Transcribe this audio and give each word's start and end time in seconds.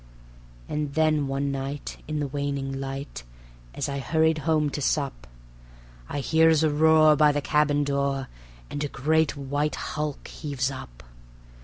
And 0.67 0.95
then 0.95 1.27
one 1.27 1.51
night 1.51 1.97
in 2.07 2.19
the 2.19 2.25
waning 2.27 2.73
light, 2.79 3.23
as 3.75 3.87
I 3.87 3.99
hurried 3.99 4.39
home 4.49 4.71
to 4.71 4.81
sup, 4.81 5.27
I 6.09 6.21
hears 6.21 6.63
a 6.63 6.71
roar 6.71 7.15
by 7.15 7.31
the 7.31 7.39
cabin 7.39 7.83
door, 7.83 8.27
and 8.71 8.83
a 8.83 8.87
great 8.87 9.37
white 9.37 9.75
hulk 9.75 10.27
heaves 10.27 10.71
up. 10.71 11.03